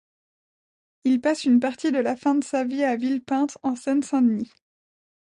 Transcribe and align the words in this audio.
Il 1.03 1.21
passe 1.21 1.43
une 1.43 1.59
partie 1.59 1.91
de 1.91 1.99
la 1.99 2.15
fin 2.17 2.33
de 2.33 2.43
sa 2.43 2.63
vie 2.63 2.83
à 2.83 2.95
Villepinte 2.95 3.59
en 3.61 3.75
Seine-Saint-Denis. 3.75 4.51